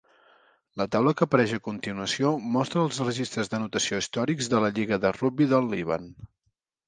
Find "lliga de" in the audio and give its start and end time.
4.79-5.11